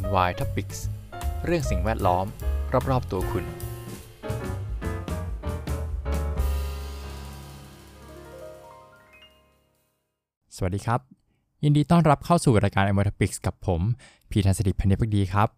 [0.00, 0.78] NY Topics
[1.44, 2.26] เรื่องสิ่งแวดล้อม
[2.90, 3.44] รอบๆตัวคุณ
[10.56, 11.00] สวัสดีครับ
[11.64, 13.80] ยินดีต้อนรับเข้าสู่รายการ NY Topics กับผม
[14.30, 15.48] พีทันสถิตพันธ์พักดีครับ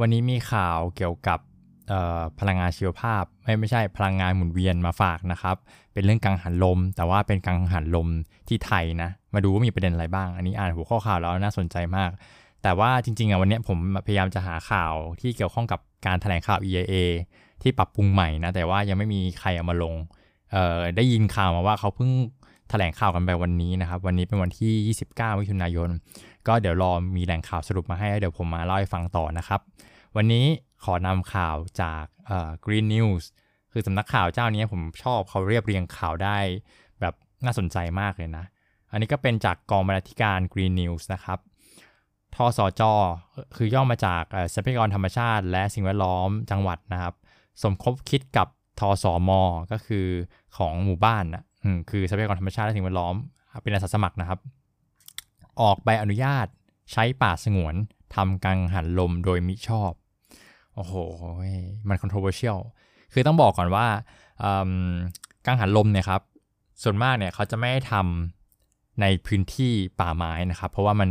[0.00, 1.38] วันนี้มีข่าวเกี่ยวกับ
[2.40, 5.56] พลังงานชีวภาพไม่ไม่ใช่พลังงานหมุนเวียนมาฝากนะครับ
[5.92, 8.08] เป็นเรื่องกังหันลม แต่ว่าเป็นกังหันลม
[8.48, 12.10] ที่ไทยนะ มาดูว่ามีประเด็นอะไรบ้าง อันนี้อ่านหัวข้อข่าวแล้วน่าสนใจมาก
[12.62, 16.94] แต่ว่าจริงๆอะวันนี้ผมพยายามจะหาข่าวที่เกี่ยวข้องกับการถแถลงข่าว EIA
[17.62, 19.94] ที่ปรับปรุงใหม่นะ แต่ว่ายังไม่มีใครเอามาลง
[20.52, 22.10] เอ่อได้ยินข่าวมาว่าเขาเพิ่ง
[22.70, 25.90] แถลงข่าวกันไปวันนี้นะครับ วันนี้เป็นวันที่ 29 มิถุนายน
[26.46, 29.60] ก็เดี๋ยวรอมีแหล่งข่าวสรุปมาให้เดี๋ยวผมมาเล่าให้ฟังต่อนะครับ
[30.16, 30.44] วันนี้
[30.84, 33.24] ขอนำข่าวจากเอ่อ Green News
[33.72, 36.38] คือสำนักข่าวเจ้านี้ผมชอบเขาเรียบเรียงข่าวได้
[37.00, 38.44] แบบน่าสนใจมากเลยนะ
[38.90, 41.38] อันนี้ก็เป็นจากกองบรรณาธิการ Green News นะครับ
[42.36, 42.82] ทสจ
[43.56, 44.22] คือย่อมาจาก
[44.54, 47.14] ทรัพยากรธรรมชาติ และสิ่งแวดล้อมจังหวัดนะครับ
[47.62, 48.48] สมคบคิดกับ
[48.80, 49.30] ทสม
[49.72, 50.06] ก็คือ
[50.56, 51.44] ของหมู่บ้านนะ
[51.90, 53.14] คือทรัพยากรธรรมชาติและสิ่งแวดล้อม
[53.62, 54.40] เป็นอาสาสมัครนะครับ
[55.60, 56.46] ออกใบอนุญาต
[56.92, 57.74] ใช้ป่าสงวน
[58.14, 59.92] ทำกังหันลมโดยมิชอบ
[60.74, 60.94] โอ้โห
[61.88, 62.60] มัน controversial
[63.12, 63.86] คือต้องบอกก่อนว่า
[65.46, 66.22] กังหันลมเนี่ยครับ
[66.82, 71.10] ส่วนมากเนี่ยเขาจะไม่ทำในพื้นที่ป่าไม้นะครับ เพราะว่ามัน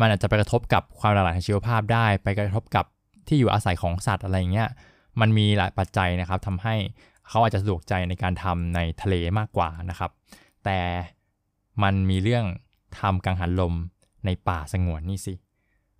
[0.00, 2.84] มันอาจจะไปกระทบกับความหลากหลายทางชีวภาพได้ ไปกระทบกับ
[3.28, 4.68] ที่อยู่อาศัยของสัตว์อะไรเงี้ย
[5.20, 6.74] มันมีหลายปัจจัยนะครับทำให้
[7.28, 10.10] เขาอาจจะสะดวกใจในการทำในทะเลมากกว่านะครับ
[10.64, 10.78] แต่
[11.82, 12.44] มันมีเรื่อง
[12.98, 13.74] ทำกังหันลม
[14.24, 15.34] ในป่าสงวนนี่สิ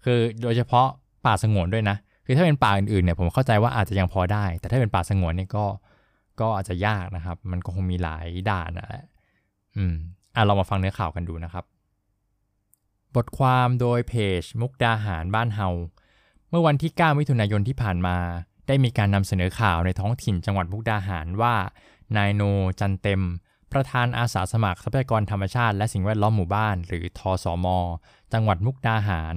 [0.05, 0.87] คือโดยเฉพาะ
[1.27, 5.65] ป่าสงวนด้วยนะ คือถ้าเป็นป่าอื่นๆเนี่ยผมเข้าใจว่าอาจจะยังพอได้ แต่ถ้าเป็นป่าสงวนเนี่ยก็
[6.41, 9.05] ก็อาจจะยากนะครับ มันก็คงมีหลายด่านนะ
[9.77, 9.95] อืม
[10.35, 11.65] อะเรามาฟังเนื้อข่าวกันดูนะครับ
[13.17, 15.69] บทความโดยเพจมุกดาหารบ้านเฮา
[16.51, 18.19] เมื่อวันที่ 9 มิถุนายนที่ผ่านมา
[18.67, 21.55] ได้มีการนำเสนอข่าวในท้องถิ่นจังหวัดมุกดาหารว่า
[22.17, 22.43] นายโน
[22.81, 23.23] จันเต็ม
[23.73, 27.67] ประธานอาสาสมัครทรัพยากรธรรมชาติและสิ่งแวดล้อมหมู่บ้าน หรือทอสอม
[28.33, 29.37] จังหวัดมุกดาหาร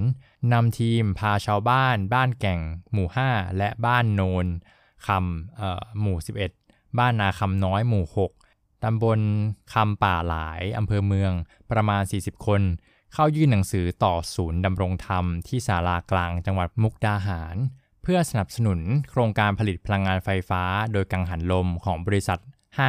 [0.52, 2.60] นำทีมพาชาวบ้าน บ้านแก่ง
[2.92, 4.46] หมู่ 5 และบ้านโนน
[5.06, 6.16] คำหมู่
[6.56, 8.04] 11 บ้านนาคำน้อยหมู่
[8.46, 9.20] 6ตำบล
[9.74, 11.32] คำป่าหลายอำเภอเมือง
[11.70, 12.62] ประมาณ 40 คน
[13.16, 17.56] เข้ายื่นหนังสือต่อศูนย์ดำรงธรรมที่ศาลากลางจังหวัดมุกดาหาร
[18.02, 18.80] เพื่อสนับสนุน
[19.10, 22.38] โครงการผลิตพลังงานไฟฟ้า โดยกังหันลมของบริษัท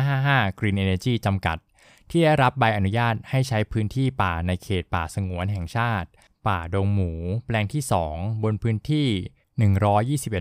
[0.06, 1.58] 555 Green Energy จำกัด
[2.10, 6.08] ที่ได้รับใบอนุญาตให้ใช้พื้นที่ป่าในเขตป่าสงวนแห่งชาติ
[6.48, 7.12] ป่าดงหมู
[7.46, 9.08] แปลงที่ 2 บนพื้นที่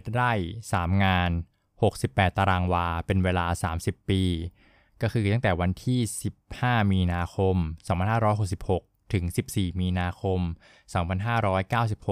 [0.00, 0.32] 121 ไร่
[0.70, 1.30] 3 งาน
[1.84, 3.46] 68 ตารางวา เป็นเวลา
[3.78, 4.22] 30 ปี
[5.02, 6.00] ก็คือตั้งแต่วันที่
[6.46, 7.56] 15 มีนาคม
[8.42, 10.40] 2566 ถึง 14 มีนาคม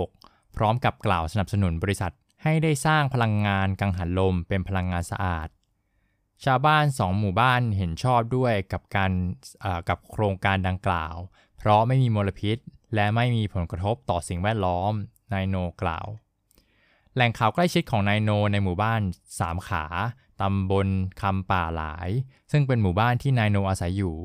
[0.03, 5.49] 2596 พร้อมกับกล่าวสนับสนุนบริษัทให้ได้สร้างพลังงานกังหันลมเป็นพลังงานสะอาด
[6.45, 9.13] ชาวบ้านสองหมู่บ้านเห็นชอบด้วยกับการ
[9.89, 11.15] กับโครงการดังกล่าว
[11.59, 12.57] เพราะไม่มีมลพิษ
[12.95, 14.93] และไม่มีผลกระทบต่อสิ่งแวดล้อม
[15.33, 16.07] นายโนกล่าว
[17.15, 19.01] แหล่งข่าวใกล้ชิดของนายโนในหมู่บ้าน
[19.41, 19.85] สามขา
[20.41, 20.89] ตำบล
[21.21, 22.09] คำป่าหลาย
[22.53, 24.17] ซึ่งเป็นหมู่บ้านที่นายโนอาศัยอยู่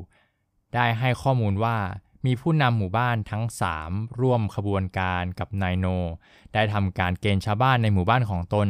[0.75, 1.77] ได้ให้ข้อมูลว่า
[2.25, 3.43] มีผู้นำหมู่บ้านทั้ง
[3.81, 5.85] 3 ร่วมขบวนการกับนายโน
[6.53, 8.67] ได้ทำการเกณฑ์ชาวบ้านในหมู่บ้านของตน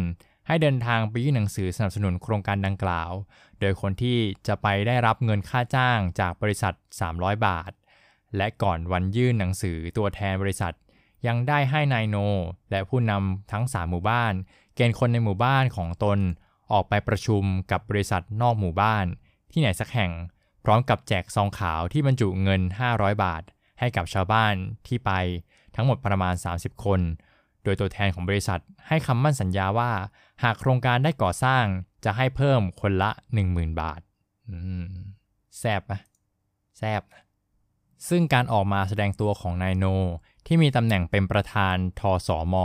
[0.47, 3.11] ให้เดินทางไปยื่นหนังสือสนับสนุนโครงการดังกล่าว
[3.59, 6.73] โดยคนที่จะไปได้รับเงินค่าจ้างจากบริษัท
[7.09, 7.71] 300 บาท
[8.37, 10.73] และก่อนวันยื่นหนังสือตัวแทนบริษัท
[11.27, 12.17] ยังได้ให้นายโน
[12.71, 14.33] และผู้นำทั้ง 3 หมู่บ้าน
[14.75, 16.19] เกณฑ์คนในหมู่บ้านของตน
[16.71, 19.05] ออกไปประชุมกับบริษัทนอกหมู่บ้าน
[19.51, 20.11] ที่ไหนสักแห่ง
[20.69, 22.61] พร้อมกับแจกซองขาวที่บรรจุเงิน
[22.91, 23.43] 500 บาท
[23.79, 24.53] ให้กับชาวบ้าน
[24.87, 25.11] ที่ไป
[25.75, 26.99] ทั้งหมดประมาณ 30 คน
[27.63, 29.91] โดยตัวแทนของบริษัทให้คำมั่นสัญญาว่า
[30.43, 31.65] หากโครงการได้ก่อสร้าง
[32.05, 33.11] จะให้เพิ่มคนละ
[33.45, 34.01] 10,000 บาท
[35.59, 35.99] แซบปะ
[36.77, 37.01] แซบ
[38.09, 39.85] ซึ่งการออกมาแสดงตัวของนายโน
[40.45, 42.55] ที่มีตำแหน่งเป็นประธานทสม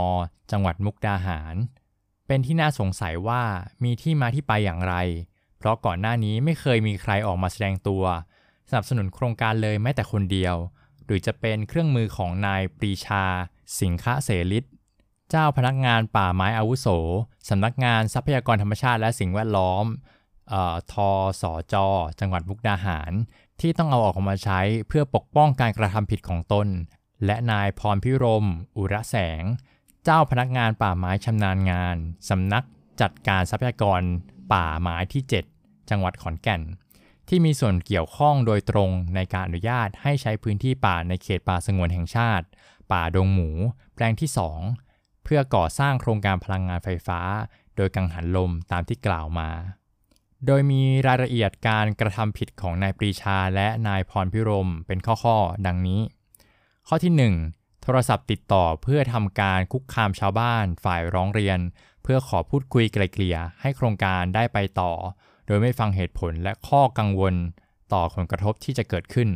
[0.51, 1.55] จังหวัดมุกดาหาร
[2.27, 3.43] เป็นที่น่าสงสัยว่า
[3.83, 4.95] มีที่มาที่ไปอย่างไร
[5.63, 8.03] เพราะก่อนหน้านี้ไม่เคยมีใครออกมาแสดงตัว
[8.69, 10.55] สนับสนุนโครงการเลยแม้แต่คนเดียว
[11.05, 13.23] หรือจะเป็นเครื่องมือของนายปรีชา
[13.79, 14.63] สิงคะเสลิศ
[15.29, 16.87] เจ้าพนักงานป่าไม้อาวุโส
[17.49, 19.85] สำนักงานทรัพยากรธรรมชาติและสิ่งแวดล้อม
[20.91, 21.09] ทอ
[21.41, 21.87] สอจอ
[22.19, 23.11] จังหวัดมุกดาหาร
[23.61, 26.67] ที่ต้องเอาออกมาใช้เพื่อปกป้องการกระทำผิดของตน
[27.25, 28.45] และนายพรพิรม
[28.77, 29.43] อุระแสง
[30.03, 31.95] เจ้าพนักงานป่าไม้ชำนาญงาน
[32.29, 32.63] สำนัก
[33.01, 34.01] จัดการทรัพยากร
[34.53, 35.52] ป่าไม้ที่7
[35.89, 36.61] จังหวัดขอนแก่น
[37.27, 42.45] ที่มีส่วนเกี่ยวข้องโดยตรงในการอนุญาตให้ใช้พื้นที่ป่าในเขตป่าสงวนแห่งชาติ
[42.91, 43.49] ป่าดงหมู
[43.95, 44.29] แปลงที่
[44.75, 47.19] 2 เพื่อก่อสร้างโครงการพลังงานไฟฟ้า
[47.75, 49.49] โดยกังหันลมตามที่กล่าวมา
[50.45, 56.01] โดยมีรายละเอียดการกระทำผิดของนายปรีชาและนายพรพิรมเป็นข้อๆดังนี้
[56.87, 57.13] ข้อที่
[57.51, 61.59] 1โทรศัพท์ติดต่อเพื่อทำการคุกคามชาวบ้านฝ่ายร้องเรียน
[62.03, 64.91] เพื่อขอพูดคุยไกลเกลี่ยให้โครงการได้ไปต่อ
[65.45, 67.35] โดยไม่ฟังเหตุผลและข้อกังวล
[67.93, 69.29] ต่อผลกระทบที่จะเกิดขึ้น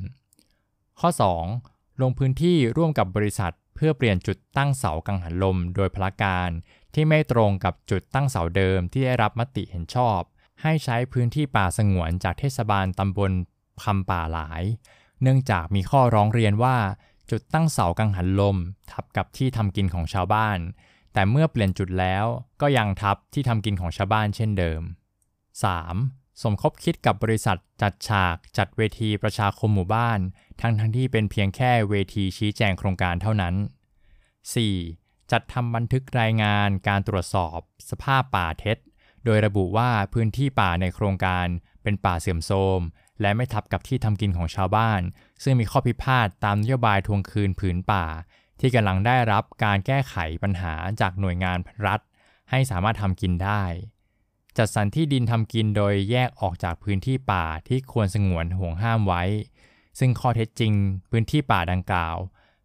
[0.99, 1.09] ข้อ
[1.55, 2.01] 2.
[2.01, 6.49] ลงพื้นที่ร่วมกับบริษัท เพื่อเปลี่ยนจุดตั้งเสากังหันลม โดยพละการ
[6.93, 10.19] ที่ไม่ตรงกับจุดตั้งเสาเดิมที่ได้รับมติเห็นชอบ
[10.61, 13.31] ให้ใช้พื้นที่ป่าสงวนจากเทศบาลตำบล
[13.83, 14.63] คำป่าหลาย
[15.21, 16.77] เนื่องจากมีข้อร้องเรียนว่า
[17.31, 18.57] จุดตั้งเสากังหันลม
[18.91, 20.57] ทับกับที่ทำกินของชาวบ้าน
[21.13, 22.25] แต่เมื่อเปลี่ยนจุดแล้ว
[22.61, 24.81] ก็ยังทับที่ทำกินของชาวบ้านเช่นเดิม
[25.63, 26.43] 3.
[26.43, 30.19] สมคบคิดกับบริษัทจัดฉากจัดเวทีประชาคมหมู่บ้าน
[30.61, 33.55] ทั้งทั้งที่เป็นเพียงแค่เวทีชี้แจงโครงการเท่านั้น
[34.63, 35.31] 4.
[35.31, 37.59] จัดทำบันทึกรายงานการตรวจสอบ
[37.89, 38.77] สภาพป่าเท็จ
[39.25, 41.47] โดยระบุว่าพื้นที่ป่าในโครงการ
[41.83, 42.81] เป็นป่าเสื่อมโทรม
[43.21, 45.01] และไม่ทับกับที่ทำกินของชาวบ้าน
[45.43, 48.05] ซึ่งมีข้อพิพาทตามนโยบายทวงคืนผืนป่า
[48.59, 51.57] ที่กำลังได้รับการแก้ไขปัญหาจากหน่วยงาน
[51.87, 51.99] รัฐ
[52.49, 53.63] ให้สามารถทำกินได้
[54.57, 59.23] จัดสรรที่ดินทำกินโดยแยกออกจากพื้นที่ป่าที่ควรสงวนห่วงห้ามไว้
[59.99, 60.73] ซึ่งข้อเท็จจริง
[61.09, 62.15] พื้นที่ป่าดังกล่าว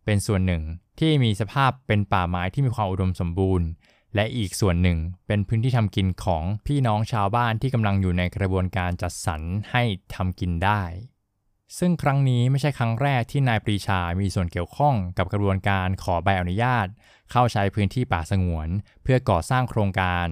[0.04, 0.62] เป็นส่วนหนึ่ง
[0.98, 3.68] ที่มีสภาพเป็นป่าไม้ที่มีความอุดมสมบูรณ์
[4.14, 9.82] และอีกส่วนหนึ่งเป็นพื้นที่ทำกินของพี่น้องชาวบ้านที่กำลังอยู่ในกระบวนการจัดสรรให้
[10.14, 10.82] ทำกินได้
[11.78, 16.86] ซึ่งครั้งนี้ไม่ใช่ครั้งแรกที่นายปรีชา มีส่วนเกี่ยวข้องกับกระบวนการขอใบอนุญาต
[17.30, 18.68] เข้าใช้พื้นที่ป่าสงวน
[19.02, 20.28] เพื่อก่อสร้างโครงการ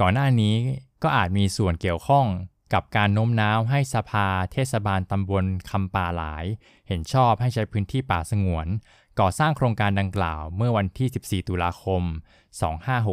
[0.00, 0.56] ก่อนหน้านี้
[1.02, 2.26] ก็อาจมีส่วนเกี่ยวข้อง
[2.72, 6.44] กับการโน้มน้าวให้สภาเทศบาลตำบลคำป่าหลาย
[6.88, 8.66] เห็นชอบให้ใช้พื้นที่ป่าสงวน
[9.20, 12.02] ก่อสร้างโครงการดังกล่าวเมื่อวันที่ 14 ตุลาคม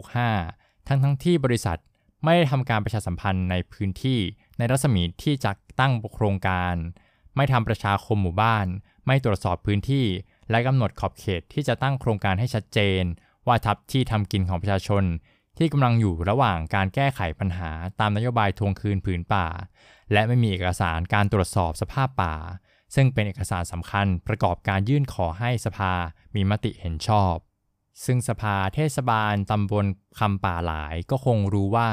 [0.09, 1.79] 2565 ทั้งทั้งที่บริษัท
[2.23, 4.19] ไม่ได้ทำการประชาสัมพันธ์ในพื้นที่
[4.57, 6.73] ในรัศมีที่จะตั้งโครงการ
[7.35, 8.65] ไม่ทำประชาคมหมู่บ้าน
[9.05, 10.05] ไม่ตรวจสอบพื้นที่
[10.49, 13.03] และกำหนดขอบเขตที่จะตั้งโครงการให้ชัดเจน
[13.47, 15.03] ว่าทับที่ทำกินของประชาชน
[15.57, 19.47] ที่กำลังอยู่ระหว่างการแก้ไขปัญหาตามนโยบายทวงคืนผืนป่า
[20.11, 22.35] และไม่มีเอกสารการตรวจสอบสภาพป่า
[22.95, 25.93] ซึ่งเป็นเอกสารสำคัญประกอบการยื่นขอให้สภา
[26.35, 27.35] มีมติเห็นชอบ
[28.05, 29.85] ซึ่งสภาเทศบาลตำบล
[30.19, 31.89] คำป่าหลายก็คงรู้ว่า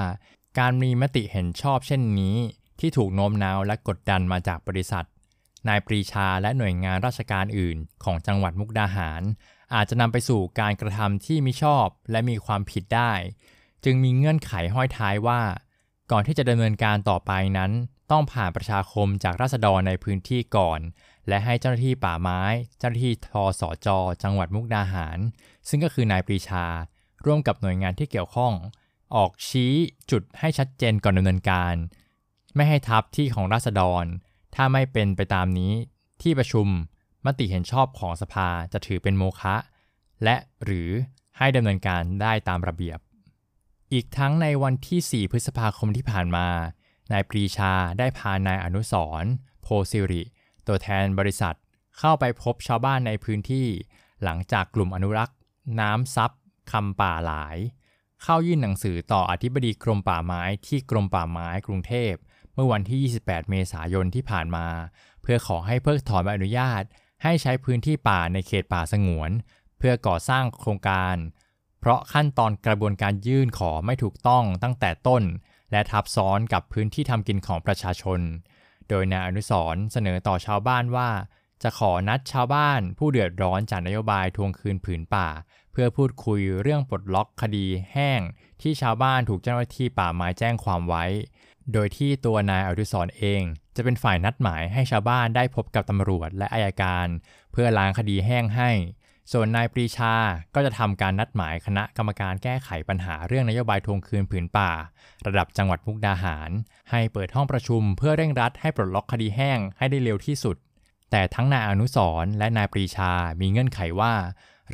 [0.59, 2.37] การมีมติเห็นชอบเช่นนี้
[2.81, 5.07] ที่ถูกโน้มน้าวและกดดันมาจากบริษัท
[5.69, 9.23] นายปรีชาและหน่วยงานราชการอื่น ของจังหวัดมุกดาหาร
[9.75, 13.13] อาจจะนำไปสู่การกระทำที่มิชอบและมีความผิดได้
[13.85, 15.41] จึงมีเงื่อนไขห้อยท้ายว่า
[16.11, 17.71] ก่อนที่จะดำเนินการต่อไปนั้น
[18.11, 20.81] ต้องผ่านประชาคมจากราษฎรในพื้นที่ก่อน
[21.29, 22.43] และให้เจ้าหน้าที่ป่าไม้
[22.79, 23.89] เจ้าหน้าที่ทสจ
[24.23, 25.19] จังหวัดมุกดาหาร
[25.69, 26.65] ซึ่งก็คือนายปรีชา
[27.25, 28.53] ร่วมกับหน่วยงานที่เกี่ยวข้อง
[29.17, 29.75] ออกชี้
[30.11, 31.75] จุดให้ชัดเจนก่อนดำเนินการ
[32.55, 34.05] ไม่ให้ทับที่ของราษฎร
[34.55, 35.73] ถ้าไม่เป็นไปตามนี้
[36.23, 36.67] ที่ประชุม
[37.27, 39.57] มติเห็นชอบของสภาจะถือเป็นโมฆะ
[40.25, 40.91] และหรือ
[41.39, 42.99] ให้ดำเนินการได้ตามระเบียบ
[43.93, 46.49] อีกทั้งในวันที่ 4 พฤษภาคมที่ผ่านมา
[47.13, 49.25] นายปรีชาได้พานายอนุสร
[49.63, 50.23] โพสิริ
[50.67, 51.57] ตัวแทนบริษัท
[51.99, 53.69] เข้าไปพบชาวบ้านในพื้นที่
[54.23, 55.37] หลังจากกลุ่มอนุรักษ์
[55.81, 56.31] น้ำซับ
[56.73, 57.57] คำป่าหลาย
[58.23, 62.13] เข้ายื่นหนังสือต่ออธิบดีกรมป่าไม้ที่กรมป่าไม้กรุงเทพ
[62.55, 64.67] เมื่อวันที่ 28 เมษายนที่ผ่านมา
[65.23, 66.83] เพื่อขอให้เพิกถอนใบอนุญาต
[67.23, 69.31] ให้ใช้พื้นที่ป่าในเขตป่าสงวน
[69.79, 71.17] เพื่อก่อสร้างโครงการ
[71.83, 75.23] เพราะขั้นตอนกระบวนการยื่นขอไม่ถูกต้องตั้งแต่ต้น
[75.73, 78.21] และทับซ้อนกับพื้นที่ทำกินของประชาชน
[78.89, 81.11] โดยนายอนุสร์เสนอต่อชาวบ้านว่า
[81.63, 85.29] จะขอนัดชาวบ้าน ผู้เดือดร้อนจากนโยบายทวงคืนผืนป่า
[85.73, 88.21] เพื่อพูดคุยเรื่องปลดล็อกคดีแห้ง
[88.63, 91.05] ที่ชาวบ้านถูกเจ้าหน้าที่ป่าไม้แจ้งความไว้
[91.73, 93.43] โดยที่ตัวนายอนุสร์เอง
[93.77, 97.07] จะเป็นฝ่ายนัดหมายให้ชาวบ้านได้พบกับตำรวจและอายการ
[97.53, 98.71] เพื่อล้างคดีแห้งให้
[99.33, 100.15] ส่วนนายปรีชา
[100.55, 104.71] ก็จะทำการนัดหมายคณะกรรมการแก้ไขปัญหาเรื่องนโยบายทวงคืนผืนป่า
[105.27, 106.51] ระดับจังหวัดมุกดาหาร
[106.91, 110.57] ให้เปิดห้องประชุมเพื่อเร่งรัดให้ปลดล็อกคดีแห้งให้ได้เร็วที่สุด
[111.11, 114.15] แต่ทั้งนายอนุสรและนายปรีชามีเงื่อนไขว่า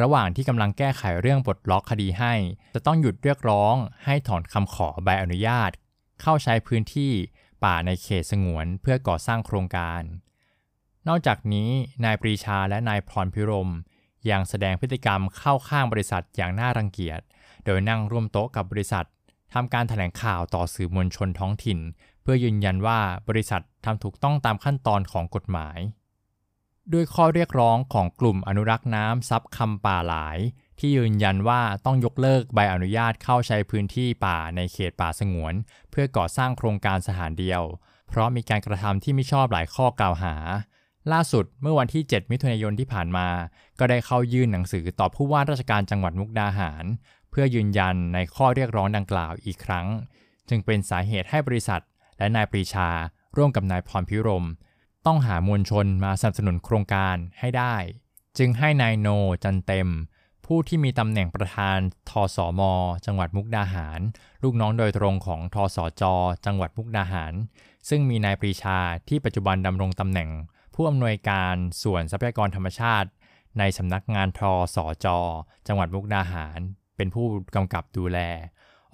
[0.01, 2.35] ระหว่างที่กำลังแก้ไขเรื่องปลดล็อกคดีให้
[2.75, 3.75] จะต้องหยุดเรียกร้อง
[4.05, 5.71] ให้ถอนคำขอใบอนุญาต
[6.23, 7.13] เข้าใช้พื้นที่
[7.65, 10.03] ป่าในเขตสงวนเพื่อก่อสร้างโครงการ
[11.09, 11.71] นอกจากนี้
[12.05, 13.71] นายปรีชาและนายพรพิรม
[14.31, 17.21] ยังแสดงพฤติกรรมเข้าข้างบริษัทอย่างน่ารังเกียจ
[17.65, 19.07] โดยนั่งร่วมโต๊ะกับบริษัท
[19.55, 21.79] ทำการแถลงข่าวต่อสื่อมวลชนท้องถิ่น
[22.23, 25.79] เพื่อยืนยันว่าบริษัททำถูกต้องตามขั้นตอนของกฎหมาย
[26.93, 30.39] ด้วยข้อเรียกร้องของกลุ่มอนุรักษ์น้ำซับคำป่าหลาย
[30.79, 35.55] ที่ยืนยันว่าต้องยกเลิกใบอนุญาตเข้าใช้พื้นที่ป่าในเขตป่าสงวน
[35.91, 37.63] เพื่อก่อสร้างโครงการสถานเดียว
[38.09, 40.35] เพราะมีการกระทำที่ไม่ชอบหลายข้อกล่าวหา
[41.13, 43.29] ล่าสุดเมื่อวันที่ 7 มิถุนายนที่ผ่านมา
[43.79, 46.85] ก็ได้เข้ายื่นหนังสือต่อผู้ว่าราชการจังหวัดมุกดาหาร
[47.31, 49.87] เพื่อยืนยันในข้อเรียกร้องดังกล่าวอีกครั้ง
[50.49, 51.83] จึงเป็นสาเหตุให้บริษัท
[52.19, 52.89] และนายปรีชา
[53.37, 54.47] ร่วมกับนายพรพิรม
[55.07, 57.75] ต้องหามวลชนมาสนับสนุนโครงการให้ได้
[58.39, 59.09] จึงให้นายโน
[59.45, 59.89] จันเต็ม
[60.47, 61.79] ผู้ที่มีตำแหน่งประธาน
[62.11, 62.61] ทสม
[63.07, 64.01] จังหวัดมุกดาหาร
[64.43, 66.03] ลูกน้องโดยตรงของทสจ
[66.47, 67.33] จังหวัดมุกดาหาร
[67.89, 70.29] ซึ่งมีนายปรีชาที่ปัจจุบันดำรงตำแหน่ง
[70.81, 73.09] ผู้อำนวยการส่วนทรัพยากรธรรมชาติ
[73.59, 74.41] ในสำนักงานท
[74.75, 75.07] สจ
[75.67, 76.61] จังหวัดมุกดาหาร
[76.97, 78.19] เป็นผู้กำกับดูแล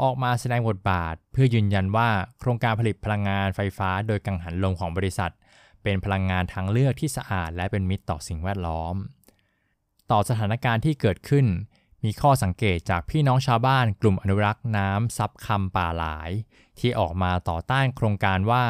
[0.02, 5.32] ออกมาแสดงบทบาท เพื่อยืนยันว่าโครงการผลิตพลังงานไฟฟ้าโดยกังหันลมของบริษัท
[5.82, 8.94] เป็นพลังงานทางเลือกที่สะอาด และเป็นมิตรต่อสิ่งแวดล้อม
[10.10, 11.46] ต่อสถานการณ์ที่เกิดขึ้น
[12.04, 16.30] มีข้อสังเกตจากพี่น้องชาวบ้านกลุ่มอนุรักษ์น้ำซับคำป่าหลาย
[16.78, 18.64] ที่ออกมาต่อต้านโครงการว่า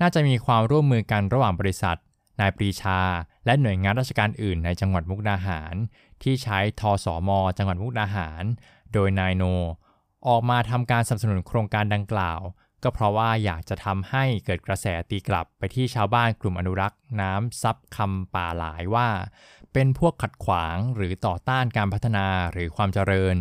[0.00, 1.98] น่าจะมีความร่วมมือกันระหว่างบริษัท
[2.40, 3.00] นายปรีชา
[3.44, 5.74] และหน่วยงานราชการอื่นในจังหวัดมุกดาหาร
[6.22, 8.44] ที่ใช้ทสมจังหวัดมุกดาหาร
[8.92, 9.44] โดยนายโน
[10.28, 12.40] ออกมาทำการสนับสนุนโครงการดังกล่าว
[12.82, 19.08] ก็เพราะว่าอยากจะทำให้เกิดกระแสตีกลับไปที่ชาวบ้านกลุ่มอนุรักษ์น้ำซับคำป่าหลายว่า
[19.72, 23.36] เป็นพวกขัดขวางหรือต่อต้านการพัฒนาหรือความเจริญ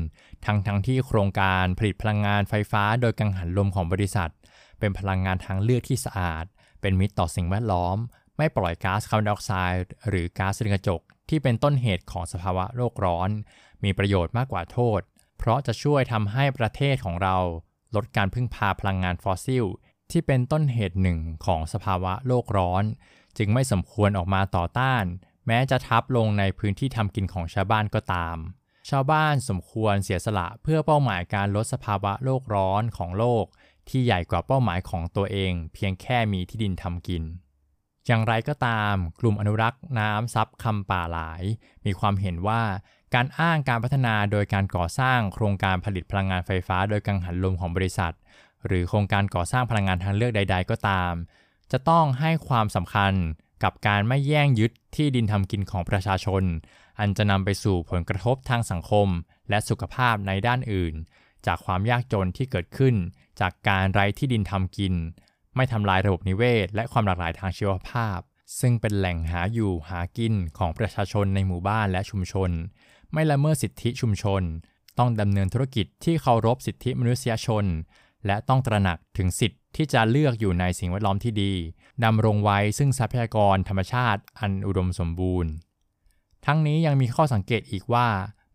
[0.46, 4.32] ทั้งทั้งที่โครงการผลิตพลังงานไฟฟ้า โดยกังหันลมของบริษัท
[4.80, 6.46] เป็นพลังงานทางเลือกที่สะอาด
[6.82, 7.98] เป็นมิตรต่อสิ่งแวดล้อม
[8.38, 13.30] ไม่ปล่อยก๊าซคาร์บอนไดออกไซด์หรือก๊าซเรือนกระจก ที่เป็นต้นเหตุของสภาวะโลกร้อน
[13.84, 15.02] มีประโยชน์มากกว่าโทษ
[15.38, 17.38] เพราะจะช่วยทำให้ประเทศของเรา
[17.96, 19.66] ลดการพึ่งพาพลังงานฟอสซิล
[20.12, 22.84] ที่เป็นต้นเหตุหนึ่งของสภาวะโลกร้อน
[23.38, 25.04] จึงไม่สมควรออกมาต่อต้าน
[25.48, 28.38] แม้จะทับลงในพื้นที่ทำกินของชาวบ้านก็ตาม
[28.90, 33.46] ชาวบ้านสมควรเสียสละเพื่อเป้าหมายการลดสภาวะโลกร้อนของโลก
[33.90, 37.24] ที่ใหญ่กว่าเป้าหมายของตัวเอง เพียงแค่มีที่ดินทำกิน
[38.08, 41.44] อย่างไรก็ตาม กลุ่มอนุรักษ์น้ำซับคำป่าหลาย
[41.86, 42.62] มีความเห็นว่า
[43.14, 48.14] การอ้างการพัฒนาโดยการก่อสร้างโครงการผลิตพลังงานไฟฟ้าโดยกังหันลมของบริษัท
[48.66, 51.14] หรือโครงการก่อสร้างพลังงานทางเลือกใด ๆ ก็ตาม
[51.72, 53.14] จะต้องให้ความสำคัญ
[53.64, 56.44] กับการไม่แย่งยึดที่ดินทำกินของประชาชน
[57.00, 59.08] อันจะนำไปสู่ผลกระทบทางสังคม
[59.50, 60.94] และสุขภาพในด้านอื่น
[61.46, 62.96] จากความยากจนที่เกิดขึ้น
[63.40, 64.94] จากการไร้ที่ดินทำกิน
[65.56, 68.20] ไม่ทำลายระบบนิเวศ และความหลากหลายทางชีวภาพ
[68.60, 72.52] ซึ่งเป็นแหล่งหาอยู่หากินของประชาชนในหมู่บ้านและชุมชน
[73.14, 74.42] ไม่ละเมิดสิทธิชุมชน
[74.98, 77.66] ต้องดำเนินธุรกิจที่เคารพสิทธิมนุษยชน
[78.26, 81.54] และต้องตระหนักถึงสิทธิที่จะเลือกอยู่ในสิ่งแวดล้อมที่ดี
[82.04, 85.52] ดำรงไว้ซึ่งทรัพยากรธรรมชาติอันอุดมสมบูรณ์
[86.46, 88.08] ทั้งนี้ยังมีข้อสังเกตอีกว่า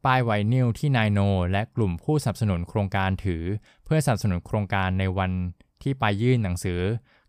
[0.04, 1.20] ป้ายไวนิลที่นายโน
[1.52, 3.42] และกลุ่มผู้สนับสนุนโครงการถือ
[3.84, 5.30] เพื่อสนับสนุนโครงการในวัน
[5.82, 6.80] ที่ไปยื่นหนังสือ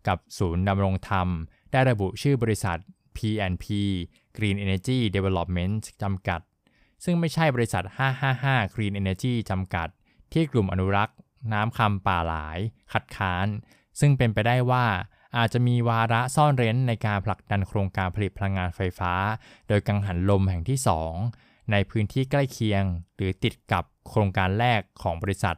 [0.07, 1.27] กับศูนย์ดำรงธรรม
[1.71, 2.77] ได้ระบุชื่อบริษัท
[3.17, 3.65] P&P
[4.37, 6.41] Green Energy Development จำกัด
[7.03, 7.83] ซึ่งไม่ใช่บริษัท
[8.29, 9.87] 555 Green Energy จำกัด
[10.33, 11.17] ที่กลุ่มอนุรักษ์
[11.53, 12.59] น้ำคำป่าหลาย
[12.91, 13.47] คัดค้าน
[13.99, 14.85] ซึ่งเป็นไปได้ว่า
[15.37, 19.13] อาจจะมีวาระซ่อนเร้นในการผลักดันโครงการผลิตพลังงานไฟฟ้า
[19.67, 20.79] โดยกังหันลมแห่งที่
[21.25, 22.83] 2 ในพื้นที่ใกล้เคียง
[23.15, 25.57] หรือติดกับโครงการแรกของบริษัท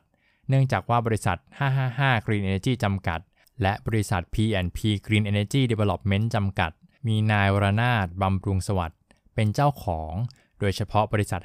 [0.53, 1.37] เนื่องจากว่าบริษัท
[1.81, 3.19] 555 Green Energy จำกัด
[3.61, 6.71] และบริษัท P&P Green Energy Development จำกัด
[7.07, 8.99] มีนายวรนาถบำรุงสวัสดิ์
[9.35, 10.13] เป็นเจ้าของ
[10.59, 11.41] โดยเฉพาะบริษัท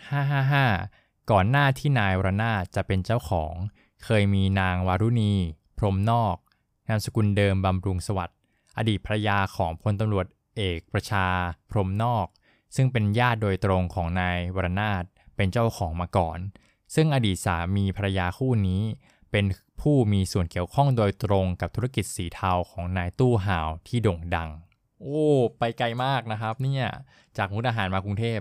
[0.63, 3.55] 555 ก่อนหน้าที่นายวรนาถจะเป็นเจ้าของ
[4.05, 5.35] เคยมีนางวารุณี
[5.79, 6.37] พรมนอก
[6.89, 8.37] นามสกุลเดิมบำรุงสวัสดิ์
[8.79, 11.27] อดีตภรรยาของพลตำรวจเอกประชา
[11.71, 12.27] พรมนอก
[12.77, 15.05] ซึ่งเป็นญาติโดยตรงของนายวรนาถ
[15.37, 16.39] เป็นเจ้าของมาก่อน
[16.95, 18.83] ซึ่งอดีตสามีภรรยาคู่นี้
[19.31, 19.45] เป็น
[19.81, 24.51] ผู้มีส่วนเกี่ยวข้องโดยตรงกับธุรกิจสีเทาของนายตู้ห่าวที่โด่งดัง
[25.01, 25.27] โอ้
[25.59, 26.87] ไปไกลมากนะครับ เนี่ย
[27.37, 28.41] จากมุกดาหารมากรุงเทพ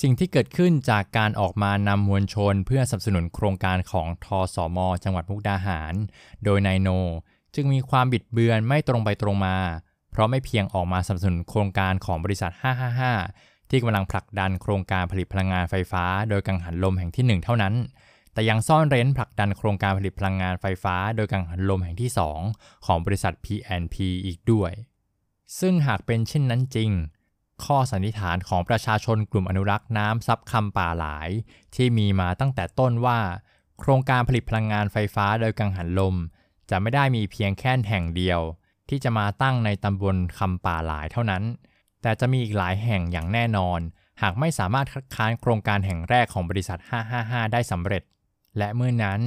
[0.00, 5.94] สิ่งที่เกิดขึ้นจากการออกมานำมวลชนเพื่อสนับสนุนโครงการของทอสอมจังหวัดมุกดาหาร
[6.44, 6.88] โดยนายโน
[7.54, 9.56] จึงมีความบิดเบือนไม่ตรงไปตรงมา
[10.10, 12.52] เพราะไม่เพียงออกมาสนับสนุนโครงการของบริษัท
[13.06, 17.74] 555 ที่กำลังผลักดันโครงการผลิตพลังงานไฟฟ้า โดยกังหันลมแห่งที่ 1 เท่านั้น
[18.32, 22.10] แต่ยังซ่อนเร้นผลักดันโครงการผลิตพลังงานไฟฟ้า โดยกังหันลมแห่งที่
[22.46, 23.96] 2 ของบริษัท P&P
[24.26, 24.72] อีกด้วย
[25.60, 26.90] ซึ่งหากเป็นเช่นนั้นจริง
[27.64, 31.28] ข้อสันนิษฐานของประชาชนกลุ่มอนุรักษ์น้ำซับคำป่าหลาย
[31.74, 33.20] ที่มีมาตั้งแต่ต้นว่า
[33.80, 36.16] โครงการผลิตพลังงานไฟฟ้าโดยกังหันลม
[36.70, 38.40] จะไม่ได้มีเพียงแค่แห่งเดียว
[38.88, 41.42] ที่จะมาตั้งในตำบลคำป่าหลายเท่านั้น
[42.02, 43.80] แต่จะมีอีกหลายแห่งอย่างแน่นอน
[44.22, 46.78] หากไม่สามารถคัดค้านโครงการแห่งแรกของบริษัท
[47.16, 48.02] 555 ได้สำเร็จ
[48.58, 49.20] และเมื่อนั้น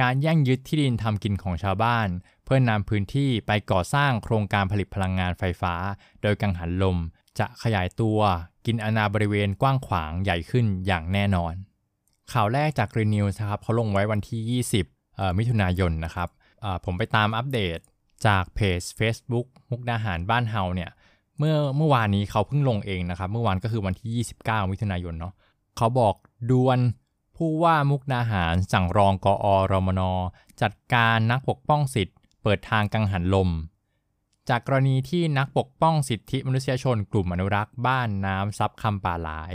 [0.00, 2.08] การแย่งยึดที่ดินทำกินของชาวบ้าน
[2.44, 5.74] เพื่อนนำพื้นที่ไปก่อสร้างโครงการผลิตพลังงานไฟฟ้า
[6.22, 6.98] โดยกังหันลม
[7.38, 8.18] จะขยายตัว
[8.66, 11.54] กินอาณาบริเวณกว้างขวางใหญ่ขึ้นอย่างแน่นอน
[12.32, 14.62] ข่าวแรกจาก Green News ครับเขาลงไว้วันที่
[14.94, 16.28] 20 มิถุนายนนะครับ
[16.84, 17.78] ผมไปตามอัปเดต
[18.26, 20.90] จากเพจ Facebook มุกดาหารบ้านเฮาเนี่ย
[21.38, 25.32] เมื่อเมื่อวานนี้เขาเพิ่งลงเองนะครับ เมื่อวานก็คือวันที่ 29 มิถุนายนเนาะ
[25.76, 26.14] เขาบอก
[26.50, 26.78] ดวน
[27.36, 30.00] ผู้ว่ามุกดาหารสั่งรองกอรมน
[30.62, 33.50] จัดการนักปกป้องสิทธิ์ เปิดทางกังหันลม
[34.48, 39.52] จากกรณีที่นักปกป้องสิทธิมนุษยชนกลุ่มอนุรักษ์บ้านน้ำซับคำป่าหลาย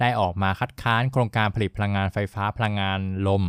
[0.00, 3.44] ได้ออกมาคัดค้านโครงการผลิตพลังงานไฟฟ้าพลังงานลม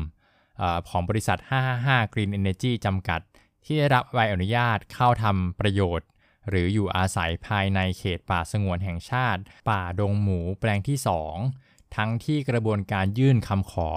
[0.61, 1.37] อของบริษัท
[1.75, 3.21] 555 Green Energy จำกัด
[3.65, 6.07] ที่ได้รับใบอนุญาตเข้าทำประโยชน์
[6.49, 10.97] หรืออยู่อาศัยภายในเขตป่าสงวนแห่งชาติ ป่าดงหมูแปลงที่
[11.47, 13.89] 2 ทั้งที่กระบวนการยื่นคำขอ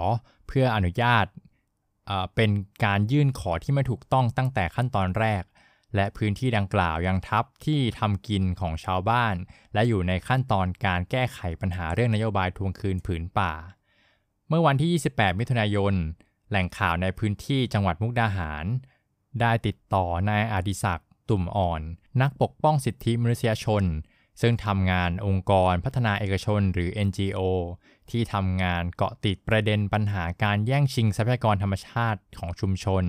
[0.47, 1.27] เพื่ออนุญาต
[2.37, 2.51] เป็น
[2.85, 5.43] การยื่นขอที่ไม่ถูกต้องตั้งแต่ขั้นตอนแรก
[5.95, 9.35] และพื้นที่ดังกล่าวยังทับที่ทำกินของชาวบ้าน
[9.75, 13.53] และอยู่ในขั้นตอนการแก้ไขปัญหาเรื่องนโยบายทวงคืนผืนป่า
[14.49, 15.95] เมื่อวันที่ 28 มิถุนายน
[16.51, 18.65] แหล่งข่าวในพื้นที่จังหวัดมุกดาหาร
[19.41, 21.83] ได้ติดต่อนายอดิศักดิ์ ตุ่มอ่อน
[22.21, 23.85] นักปกป้องสิทธิมนุษยชน
[24.41, 27.41] ซึ่งทำงานองค์กรพัฒนาเอกชนหรือ NGO
[28.11, 33.05] ที่ทำงานเกาะติดประเด็นปัญหาการแย่งชิงทรัพยากรธรรมชาติของชุมชน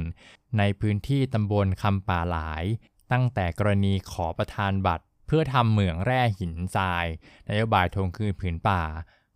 [0.58, 2.64] ในพื้นที่ตำบลคำป่าหลาย
[3.12, 7.06] ตั้งแต่กรณีขอประทานบัตร เพื่อทำเหมืองแร่หินทราย
[7.50, 8.84] นโยบายทวงคืนผืนป่า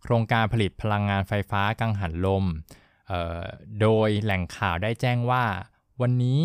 [0.02, 2.44] โครงการผลิตพลังงานไฟฟ้ากังหันลม
[3.80, 5.44] โดยแหล่งข่าวได้แจ้งว่า
[6.00, 6.40] วันนี้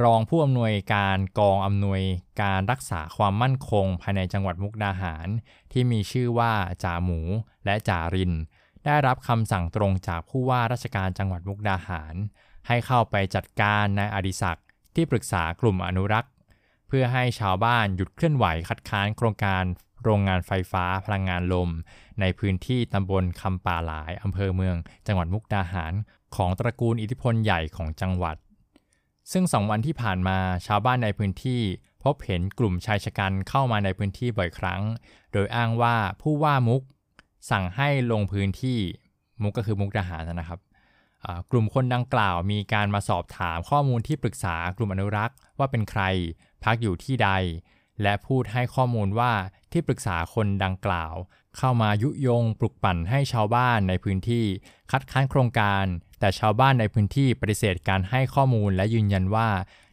[0.00, 2.02] รองผู้อำนวยการกองอำนวย
[2.42, 5.28] การรักษาความมั่นคง ภายในจังหวัดมุกดาหาร
[5.72, 6.52] ที่มีชื่อว่า
[6.84, 7.20] จ่าหมู
[7.64, 8.32] และจ่าริน
[8.84, 12.14] ได้รับคำสั่งตรงจากผู้ว่าราชการจังหวัดมุกดาหาร
[12.66, 16.32] ให้เข้าไปจัดการนายอดิศักดิ์ที่ปรึกษากลุ่มอนุรักษ์
[16.88, 19.64] เพื่อให้ชาวบ้านหยุดเคลื่อนไหวคัดค้านโครงการ
[20.02, 21.70] โรงงานไฟฟ้าพลังงานลม
[22.20, 25.94] ในพื้นที่ตำบลคำป่าหลายอำเภอเมือง จังหวัดมุกดาหาร
[26.36, 28.36] ของตระกูลอิทธิพลใหญ่ของจังหวัด
[29.32, 31.60] ซึ่งสองวันที่ผ่านมาชาวบ้านในพื้นที่
[32.04, 34.82] พบเห็นกลุ่มชายชะกันเข้ามาในพื้นที่บ่อยครั้ง
[35.32, 36.82] โดยอ้างว่าผู้ว่ามุก
[37.50, 38.78] สั่งให้ลงพื้นที่
[39.42, 40.60] มุกก็คือมุกทหารนะครับ
[41.50, 46.02] กลุ่มคนดังกล่าวมีการมาสอบถามข้อมูลที่ปรึกษากลุ่มอนุรักษ์ ว่าเป็นใคร
[46.64, 47.30] พักอยู่ที่ใด
[48.02, 49.32] และพูดให้ข้อมูลว่า
[49.72, 51.14] ที่ปรึกษาคนดังกล่าว
[51.58, 54.44] เข้ามายุยงปลุกปั่นให้ชาวบ้านในพื้นที่
[54.90, 55.84] คัดค้านโครงการ
[56.20, 59.48] แต่ชาวบ้านในพื้นที่ปฏิเสธการให้ข้อมูลและยืนยันว่า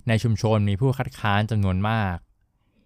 [0.07, 2.15] ในชุมชนมีผู้คัดค้านจำนวนมาก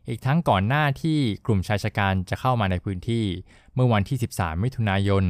[0.10, 3.26] อีกทั้งก่อนหน้าที่กลุ่มชายชะกันจะเข้ามาในพื้นที่
[3.74, 5.26] เมื่อวันที่ 13 มิถุนายน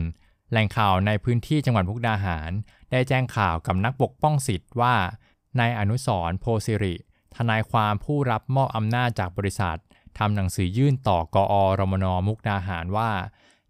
[0.51, 2.51] แหล่งข่าวในพื้นที่จังหวัดมุกดาหาร
[2.91, 4.95] ได้แจ้งข่าวกับนักปกป้องสิทธิ์ว่า
[5.59, 6.95] นายอนุสรโพสิริ
[7.35, 9.77] ทนายความผู้รับมอบอำนาจจากบริษัท
[10.17, 13.11] ทำหนังสือยื่นต่อกอรมนมุกดาหารว่า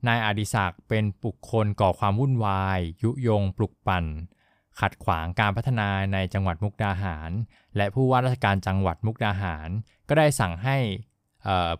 [0.07, 4.05] นายอดิศักดิ์เป็นบุคคลก่อความวุ่นวาย ยุยงปลุกปั่น
[4.79, 7.31] ขัดขวางการพัฒนาในจังหวัดมุกดาหาร
[7.77, 9.69] และผู้ว่าราชการจังหวัดมุกดาหาร
[10.09, 10.77] ก็ได้สั่งให้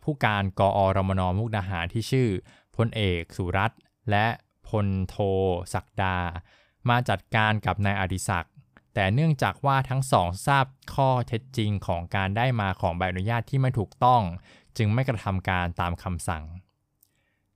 [0.04, 2.28] ผู้การกอรมนมุกดาหารที่ชื่อ
[2.76, 3.80] พลเอกสุรัตน์
[4.12, 4.26] และ
[4.68, 5.16] พลโท
[5.74, 6.18] ศักดา
[6.90, 8.53] มาจัดการกับนายอดิศักดิ์
[8.94, 14.22] แต่เนื่องจากว่าทั้งสองทราบข้อเท็จจริงของการได้มาของใบอนุญาตที่ไม่ถูกต้อง
[14.78, 16.44] จึงไม่กระทำการตามคำสั่ง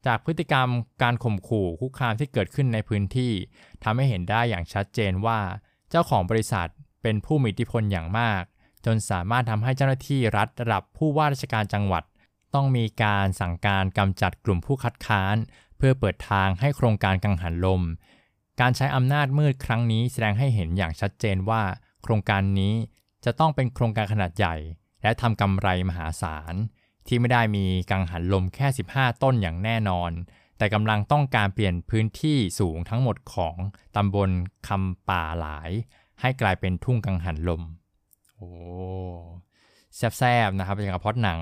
[0.06, 0.70] จากพฤติกรรม
[1.04, 3.34] การข่มขู่คุกคามที่เกิดขึ้นในพื้นที่
[3.84, 5.40] ทำให้เห็นได้อย่างชัดเจนว่า
[5.90, 6.70] เจ้าของบริษัท
[7.02, 8.44] เป็นผู้มีอิทธิพลอย่างมาก
[8.86, 12.04] จนสามารถทำให้เจ้าหน้าที่รัฐระดับผู้ว่าราชการจังหวัด
[12.56, 15.36] ต้องมีการสั่งการกำจัดกลุ่มผู้คัดค้าน
[15.78, 17.82] เพื่อเปิดทางให้โครงการกังหันลม
[18.62, 21.62] การใช้อำนาจมืดครั้งนี้แสดงให้เห็นอย่างชัดเจนว่า
[22.04, 22.74] โครงการนี้
[23.26, 24.56] จะต้องเป็นโครงการขนาดใหญ่
[25.04, 26.54] และทำกำไรมหาศาล
[27.08, 30.12] ที่ไม่ได้มีกังหันลมแค่ 15 ต้นอย่างแน่นอน
[30.58, 33.56] แต่กำลังต้องการเปลี่ยนพื้นที่สูงทั้งหมดของ
[33.96, 34.30] ตำบล
[34.68, 35.72] คำป่าหลาย
[36.22, 37.62] ให้กลายเป็นทุ่งกังหันลม
[38.36, 38.50] โอ้
[39.96, 41.40] แซบๆนะครับอย่างกับพอดหนัง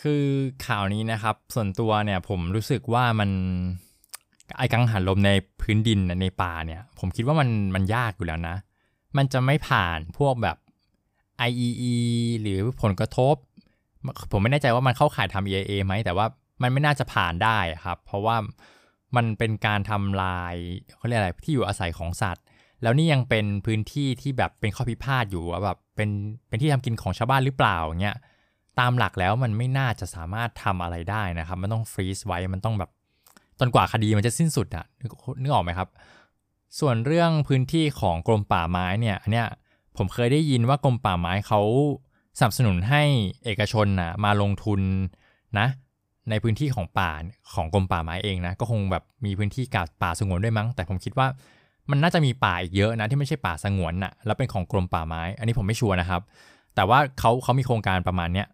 [0.00, 0.24] คือ
[0.66, 3.30] ข่าวนี้นะครับ ส่วนตัวเนี่ยผมรู้สึกว่ามัน
[4.58, 5.30] ไอ้กังหันลมใน
[5.60, 8.56] พื้นดินในป่าเนี่ย ผมคิดว่ามันมันยากอยู่แล้วนะ
[9.16, 10.56] มันจะไม่ผ่านพวกแบบ
[11.48, 11.96] IEE
[12.40, 13.34] หรือผลกระทบ
[14.32, 16.26] ผมไม่แน่ใจว่ามันเข้าข่ายทำ EIA ไหม แต่ว่า
[16.62, 18.36] มันไม่น่าจะผ่านได้ครับ เพราะว่า
[19.16, 20.54] มันเป็นการทำลาย
[20.96, 22.44] เขาเรียกอะไรที่อยู่อาศัยของสัตว์
[22.82, 26.10] แล้วนี่ยังเป็นพื้นที่ที่แบบเป็นข้อพิพาทอยู่ว่าแบบเป็น
[26.48, 28.16] เป็นที่ทำกินของชาวบ้านหรือเปล่าเงี้ย
[28.78, 32.90] ตามหลักแล้วมันไม่น่าจะสามารถทำอะไรได้นะครับ มันต้องฟรีซไว้มันต้องแบบ
[33.60, 35.88] จนกว่าคดีมันจะสิ้นสุดอะนึกนึกออกไหมครับ
[36.78, 39.46] ส่วนเรื่องพื้นที่ของกรมป่าไม้เนี่ยอันเนี้ย
[39.96, 41.60] ผมเคยได้ยินว่ากรมป่าไม้เขา
[42.38, 43.02] สนับสนุนให้
[43.44, 44.80] เอกชนนะมาลงทุน
[45.58, 45.66] นะ
[46.30, 47.10] ในพื้นที่ของป่า
[47.54, 51.26] ของกรมป่าไม้เองนะก็คงแบบมีพื้นที่กาดป่าสงวนด้วยมั้ง แต่ผมคิดว่า
[51.90, 56.22] มันน่าจะมีป่าอีกเยอะนะที่ไม่ใช่ป่าสงวนนะ่ะแล้วเป็นของกรมป่าไม้ อันนี้ผมไม่ชัวร์นะครับ
[56.74, 58.46] แต่ว่าเขาเขามีโครงการประมาณเนี้ย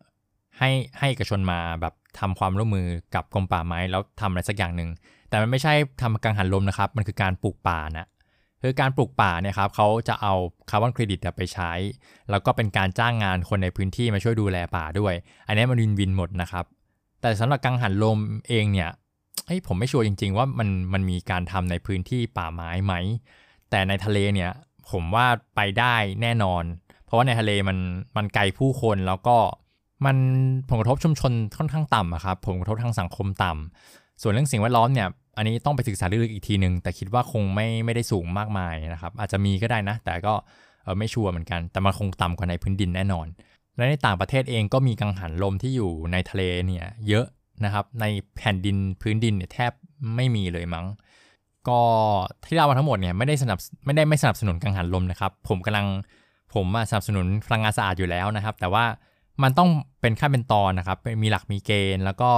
[0.59, 4.91] ให้ให้เอกชนมาแบบทำความร่วมมือกับกรมป่าไม้แล้วทำอะไรสักอย่างหนึ่ง
[5.29, 8.09] แต่มันไม่ใช่ทำกังหันลมนะครับ มันคือการปลูกป่านะ
[8.63, 10.35] คือการปลูกป่าเนี่ยครับเขาจะเอา
[10.71, 11.73] คาร์บอนเครดิตไปใช้
[12.31, 15.15] แล้วก็เป็นการจ้างงานคนในพื้นที่มาช่วยดูแลป่าด้วย
[15.47, 16.65] อันนี้มัน win-win หมดนะครับ
[17.21, 18.91] แต่สำหรับกังหันลมเองเนี่ย
[19.67, 22.95] ผมไม่ชัวร์จริง ๆ ว่ามันมันมีการทำในพื้นที่ป่าไม้ไหม
[23.71, 24.51] แต่ในทะเลเนี่ย
[24.91, 26.65] ผมว่าไปได้แน่นอน
[27.05, 27.79] เพราะว่าในทะเลมัน
[28.17, 29.37] มันไกลผู้คนแล้วก็
[30.05, 30.17] มัน
[30.69, 40.35] ผลกระทบชุมชนค่อนข้างต่ำครับผลกระทบทางสังคมต่ำส่วนเรื่องสิ่งแวดล้อมเนี่ยอันนี้ต้องไปศึกษาลึกๆอีกทีหนึ่งแต่คิดว่าคงไม่ไม่ได้สูงมากมายนะครับอาจจะมีก็ได้นะ แต่ก็
[40.99, 43.27] ไม่ชัวร์เหมือนกัน แต่มันคงต่ำกว่าในพื้นดินแน่นอน
[43.77, 47.27] และในต่างประเทศเองก็มีกังหันลมที่อยู่ในทะเลเนี่ยเยอะ
[47.65, 48.05] นะครับใน
[48.37, 49.73] แผ่นดินพื้นดินเนี่ยแทบ
[50.17, 50.87] ไม่มีเลยมั้ง
[51.69, 51.81] ก็
[52.47, 55.87] ที่เรามาทั้งหมดเนี่ยไม่ได้สนับไม่ได้ไม่สนับสนุนกังหันลมนะครับ ผมกำลัง
[56.55, 58.85] ผมสนับสนุนพลังงานสะอาดอยู่แล้วนะครับ แต่ว่า
[59.43, 62.31] มันต้องเป็นขั้นเป็นตอนนะครับ มีหลักมีเกณฑ์ แล้วก็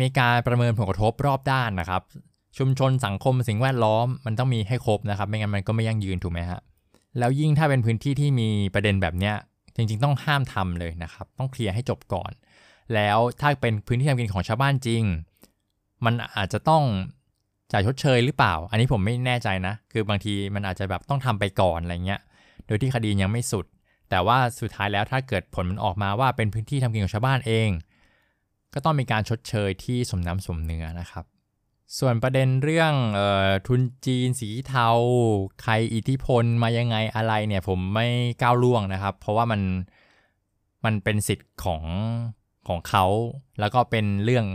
[0.00, 2.02] มีการประเมินผลกระทบรอบด้านนะครับ
[2.58, 6.60] ชุมชนสังคมสิ่งแวดล้อมมันต้องมีให้ครบนะครับ ไม่งั้นมันก็ไม่ยั่งยืนถูกไหมฮะ
[7.18, 9.34] แล้วยิ่งถ้าเป็นพื้นที่ที่มีประเด็นแบบเนี้ย
[9.76, 12.32] จริง ๆ ต้องห้ามทำเลยนะครับ ต้องเคลียร์ให้จบก่อน
[12.94, 15.02] แล้วถ้าเป็นพื้นที่ทำกินของชาวบ้านจริง
[16.04, 16.82] มันอาจจะต้อง
[17.72, 22.20] จ่ายชดเชยหรือเปล่า อันนี้ผมไม่แน่ใจนะ คือบางทีมันอาจจะแบบต้องทำไปก่อนอะไรเงี้ย
[22.66, 23.66] โดยที่คดียังไม่สุด
[24.10, 27.70] แต่ว่าสุดท้ายแล้วถ้าเกิดผลมันออกมาว่าเป็นพื้นที่ทำกินของชาวบ้านเอง
[28.74, 31.24] ก็ต้องมีการชดเชยที่สมน้ำสมเนื้อนะครับ
[31.98, 34.88] ส่วนประเด็นเรื่องออทุนจีนสีเทา
[35.62, 38.06] ใครอิทธิพลมายังไงอะไรเนี่ยผมไม่
[38.42, 39.60] ก้าวล่วงนะครับ เพราะว่ามัน
[40.84, 41.82] มันเป็นสิทธิ์ของ
[42.68, 43.06] ของเขา
[43.60, 44.46] แล้วก็เป็นเรื่อง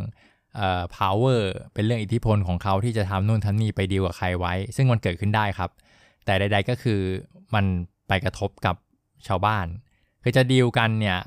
[0.56, 1.42] เอ่อ power
[1.74, 5.72] เป็นเรื่องอิทธิพลของเขาที่จะทำนู่นทำนี่ไปดีลกับใครไว้ ซึ่งมันเกิดขึ้นได้ครับ
[6.26, 7.00] แต่ใด ๆก็คือ
[7.56, 7.66] มัน
[8.08, 8.76] ไปกระทบกับ
[9.28, 9.68] ชาวบ้าน
[10.24, 11.18] คือจะดีลกันเนี่ย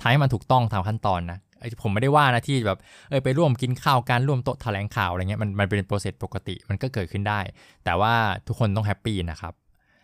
[0.00, 1.38] ถ้ามันถูกต้องตามขั้นตอนนะ
[1.82, 7.40] ผมไม่ได้ว่านะที่แบบเออไปร่วมกินข้าวการร่วมโต๊ะแถลงข่าวอะไรเงี้ยมันมันเป็น process ปกติมันก็เกิดขึ้นได้
[7.84, 8.12] แต่ว่า
[8.46, 9.54] ทุกคนต้อง happy นะครับ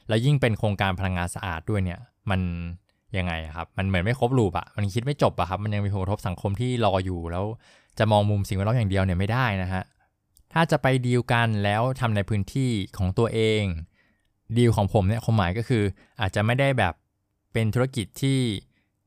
[0.08, 2.40] แล้วยิ่งเป็นโครงการพลังงานสะอาดด้วยเนี่ยมัน
[3.16, 7.44] ยังไงครับ มันเหมือนไม่ครบรูปอะมันคิดไม่จบอะครับ มันยังมีผลกระทบสังคมที่รออยู่ แล้ว
[7.98, 9.82] จะมองมุมสิ่งแวดล้อมอย่างเดียวเนี่ยไม่ได้นะฮะ
[10.52, 13.62] ถ้าจะไปดีลกันแล้วทำในพื้นที่ของตัวเอง
[14.58, 15.82] ดีลของผมเนี่ยความหมายก็คือ
[16.20, 16.94] อาจจะไม่ได้แบบ
[17.52, 18.40] เป็นธุรกิจที่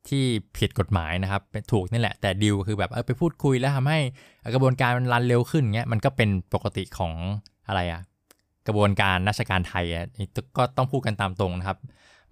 [0.09, 0.23] ที่
[0.57, 3.99] ผิดกฎหมายนะครับเป็นถูกนี่แหละแต่ดิวคือแบบเออไปพูดคุยแล้วทำให้
[4.53, 7.13] กระบวนการมันรันเร็วขึ้นเงี้ยมันก็เป็นปกติของ
[7.67, 8.01] อะไรอะ
[8.67, 10.05] กระบวนการราชการไทยอะ
[10.57, 11.77] ก็ต้องพูดกันตามตรงนะครับ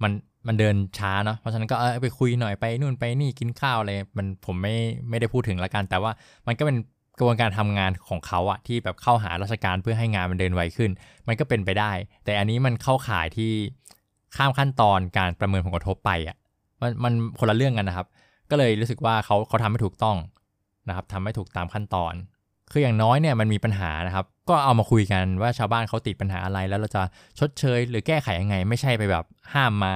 [0.04, 0.12] มัน
[0.48, 4.76] มันเดินช้าเนาะเพราะฉะนั้นก็เออไปคุยหน่อยไปนู่นไปนี่กินข้าวอะไรมันผมไม่
[5.10, 6.12] ไม่ได้พูดถึงละกัน แต่ว่า
[6.48, 6.78] มันก็เป็น
[7.18, 10.92] กระบวนการทำงานของเขาอะที่แบบเข้าหาราชการเพื่อให้งานมันเดินไวขึ้น
[11.28, 11.92] มันก็เป็นไปได้
[12.26, 13.52] แต่อันนี้มันเข้าข่ายที่
[14.36, 16.36] ข้ามขั้นตอนการประเมินผลกระทบไปอะ
[16.82, 18.08] มันมันคนละเรื่องกันนะครับ
[18.50, 20.18] ก็เลยรู้สึกว่าเขาเขาทำไม่ถูกต้อง
[20.88, 22.14] นะครับทำไม่ถูกตามขั้นตอน
[22.72, 27.04] คืออย่างน้อยเนี่ยมันมีปัญหานะครับ ก็เอามาคุยกันว่าชาวบ้านเขาติดปัญหาอะไร แล้วเราจะ
[27.40, 29.94] ชดเชย หรือแก้ไขยังไง ไม่ใช่ไปแบบห้ามมา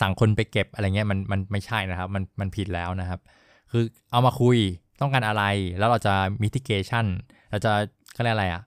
[0.00, 3.20] สั่งคนไปเก็บอะไรเงี้ยมันมันไม่ใช่นะครับ มันมันผิดแล้วนะครับ
[3.70, 4.56] คือเอามาคุย
[5.00, 5.44] ต้องการอะไร
[5.78, 7.06] แล้วเราจะ mitigation
[7.50, 7.72] เราจะ
[8.16, 8.62] ก็เรียกอะไรอะ่ะ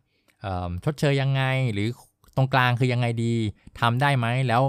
[0.85, 1.87] ชดเชยยังไงหรือ
[2.35, 3.33] ตรงกลางคือยังไงดี
[3.79, 4.61] ทำได้ไหมแล้ว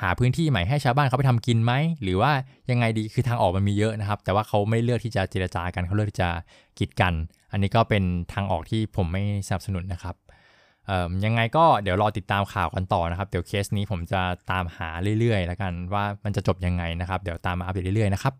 [0.00, 2.32] หาพื้นที่ใหม่ให้ชาวบ้านเขาไปทำกินไหม หรือว่า
[2.70, 6.30] ยังไงดีคือทางออกมันมีเยอะนะครับ แต่ว่าเขาไม่เลือกที่จะเจรจากันเขาเลือกที่จะ
[6.78, 7.14] กีดกัน
[7.52, 10.16] อันนี้ก็เป็นทางออกที่ผมไม่สนับสนุนนะครับ
[11.24, 14.88] ยังไงก็เดี๋ยวรอติดตามข่าวกันต่อนะครับ เดี๋ยวเคสนี้ผมจะตามหา
[15.20, 18.34] เรื่อยๆ แล้วกันว่ามันจะจบยังไงนะครับ เดี๋ยวตามมาอัปเดตเรื่อยๆนะครับ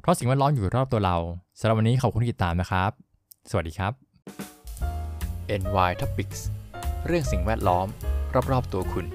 [0.00, 1.16] เพราะสิ่งแวดล้อมอยู่รอบตัวเรา
[1.60, 2.90] สำหรับวันนี้ขอบคุณที่ติดตามนะครับ
[3.50, 3.92] สวัสดีครับ
[5.62, 6.40] NY Topics
[7.06, 7.86] เรื่องสิ่งแวดล้อม
[8.52, 9.06] รอบๆตัวคุณ